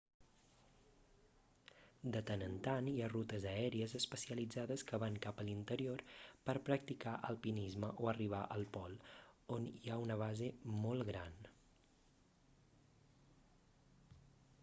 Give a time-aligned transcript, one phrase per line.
[2.13, 6.01] de tant en tant hi ha rutes aèries especialitzades que van cap a l'interior
[6.47, 8.97] per practicar alpinisme o arribar al pol
[9.59, 10.51] on hi ha una base
[10.81, 11.39] molt gran